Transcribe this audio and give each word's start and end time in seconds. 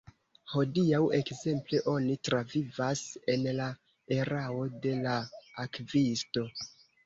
Hodiaŭ, 0.51 1.01
ekzemple, 1.17 1.81
oni 1.93 2.15
travivas 2.29 3.05
en 3.35 3.45
la 3.61 3.69
erao 4.19 4.67
de 4.89 4.99
la 5.07 5.15
Akvisto. 5.69 6.49